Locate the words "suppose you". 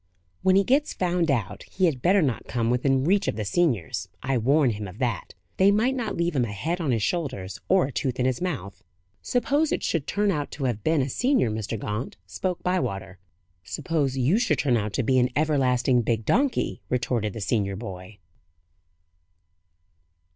13.63-14.39